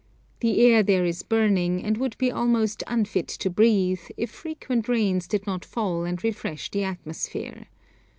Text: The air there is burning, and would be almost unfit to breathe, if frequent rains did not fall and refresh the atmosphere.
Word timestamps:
The 0.39 0.61
air 0.61 0.81
there 0.81 1.05
is 1.05 1.21
burning, 1.21 1.83
and 1.83 1.95
would 1.99 2.17
be 2.17 2.31
almost 2.31 2.83
unfit 2.87 3.27
to 3.27 3.51
breathe, 3.51 3.99
if 4.17 4.31
frequent 4.31 4.89
rains 4.89 5.27
did 5.27 5.45
not 5.45 5.63
fall 5.63 6.05
and 6.05 6.23
refresh 6.23 6.71
the 6.71 6.83
atmosphere. 6.83 7.67